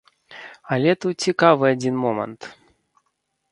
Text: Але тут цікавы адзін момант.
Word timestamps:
Але 0.75 0.91
тут 1.05 1.15
цікавы 1.27 1.65
адзін 1.75 1.95
момант. 2.07 2.51